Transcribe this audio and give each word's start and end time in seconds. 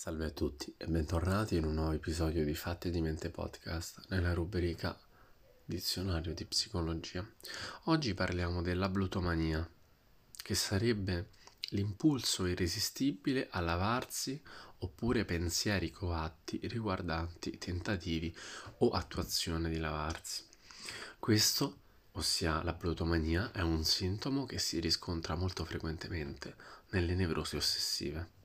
Salve 0.00 0.24
a 0.24 0.30
tutti 0.30 0.74
e 0.78 0.86
bentornati 0.86 1.56
in 1.56 1.64
un 1.66 1.74
nuovo 1.74 1.92
episodio 1.92 2.42
di 2.42 2.54
Fatti 2.54 2.88
di 2.88 3.02
Mente 3.02 3.28
Podcast 3.28 4.06
nella 4.08 4.32
rubrica 4.32 4.98
Dizionario 5.62 6.32
di 6.32 6.46
Psicologia. 6.46 7.22
Oggi 7.84 8.14
parliamo 8.14 8.62
della 8.62 8.88
blutomania, 8.88 9.70
che 10.42 10.54
sarebbe 10.54 11.32
l'impulso 11.72 12.46
irresistibile 12.46 13.48
a 13.50 13.60
lavarsi 13.60 14.40
oppure 14.78 15.26
pensieri 15.26 15.90
coatti 15.90 16.58
riguardanti 16.62 17.58
tentativi 17.58 18.34
o 18.78 18.92
attuazione 18.92 19.68
di 19.68 19.76
lavarsi. 19.76 20.46
Questo, 21.18 21.80
ossia 22.12 22.62
la 22.62 22.72
blutomania, 22.72 23.52
è 23.52 23.60
un 23.60 23.84
sintomo 23.84 24.46
che 24.46 24.58
si 24.58 24.80
riscontra 24.80 25.34
molto 25.34 25.66
frequentemente 25.66 26.56
nelle 26.92 27.14
nevrosi 27.14 27.56
ossessive. 27.56 28.38